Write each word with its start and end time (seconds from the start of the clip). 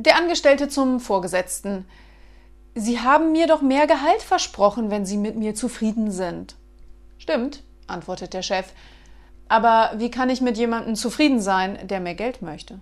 Der 0.00 0.14
Angestellte 0.14 0.68
zum 0.68 1.00
Vorgesetzten. 1.00 1.84
Sie 2.76 3.00
haben 3.00 3.32
mir 3.32 3.48
doch 3.48 3.62
mehr 3.62 3.88
Gehalt 3.88 4.22
versprochen, 4.22 4.92
wenn 4.92 5.04
Sie 5.04 5.16
mit 5.16 5.34
mir 5.34 5.56
zufrieden 5.56 6.12
sind. 6.12 6.54
Stimmt, 7.18 7.64
antwortet 7.88 8.32
der 8.32 8.42
Chef. 8.42 8.66
Aber 9.48 9.90
wie 9.96 10.12
kann 10.12 10.30
ich 10.30 10.40
mit 10.40 10.56
jemandem 10.56 10.94
zufrieden 10.94 11.40
sein, 11.40 11.88
der 11.88 11.98
mehr 11.98 12.14
Geld 12.14 12.42
möchte? 12.42 12.78